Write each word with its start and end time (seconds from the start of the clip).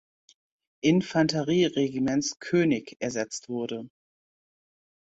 Infanterieregiments 0.83 2.39
"König" 2.39 2.95
ersetzt 2.99 3.49
wurde. 3.49 3.87